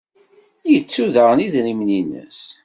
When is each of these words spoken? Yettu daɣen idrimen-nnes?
Yettu 0.71 1.05
daɣen 1.13 1.43
idrimen-nnes? 1.45 2.41